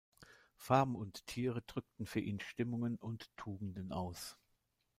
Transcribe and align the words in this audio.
Farben 0.57 0.95
und 0.95 1.27
Tiere 1.27 1.61
drückten 1.61 2.07
für 2.07 2.21
ihn 2.21 2.39
Stimmungen 2.39 2.95
und 2.97 3.29
Tugenden 3.37 3.91
aus. 3.91 4.35